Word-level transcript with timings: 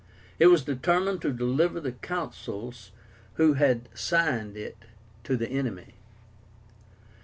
It 0.39 0.47
was 0.47 0.63
determined 0.63 1.21
to 1.21 1.31
deliver 1.31 1.79
the 1.79 1.91
Consuls 1.91 2.91
who 3.35 3.53
had 3.53 3.87
signed 3.93 4.57
it 4.57 4.77
to 5.25 5.37
the 5.37 5.47
enemy. 5.49 5.93